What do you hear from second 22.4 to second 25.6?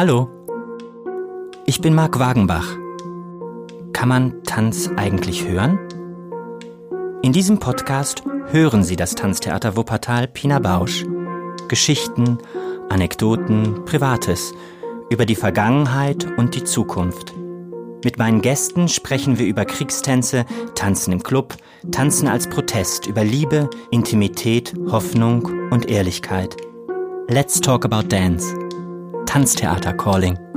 Protest, über Liebe, Intimität, Hoffnung